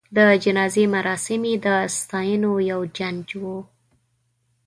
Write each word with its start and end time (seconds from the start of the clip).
د 0.15 0.19
جنازې 0.43 0.83
مراسم 0.95 1.41
یې 1.49 1.55
د 1.65 1.67
ستاینو 1.97 2.51
یو 2.71 2.81
جنج 2.97 3.27
و. 3.41 3.43